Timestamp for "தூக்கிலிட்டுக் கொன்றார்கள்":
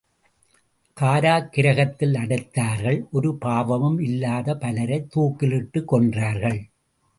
5.15-6.59